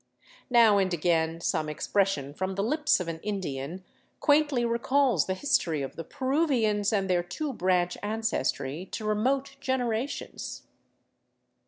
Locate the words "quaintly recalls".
4.19-5.27